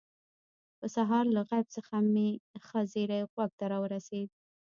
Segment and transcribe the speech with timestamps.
[0.79, 2.27] په سهار له غیب څخه مې
[2.65, 4.29] ښه زیری غوږ ته راورسېد.